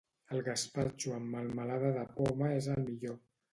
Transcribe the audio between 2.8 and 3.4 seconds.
millor.